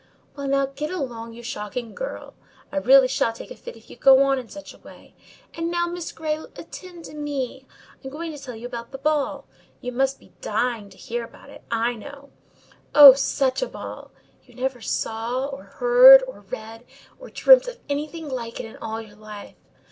[0.35, 2.33] "Well, now get along, you shocking girl!
[2.71, 5.13] I really shall take a fit if you go on in such a way.
[5.53, 7.67] And now, Miss Grey, attend to me;
[8.03, 9.45] I'm going to tell you about the ball.
[9.79, 12.31] You must be dying to hear about it, I know.
[12.95, 14.09] Oh, such a ball!
[14.43, 16.83] You never saw or heard, or read,
[17.19, 19.53] or dreamt of anything like it in all your life.